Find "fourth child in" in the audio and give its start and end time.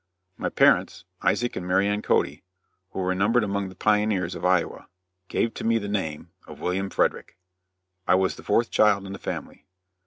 8.43-9.13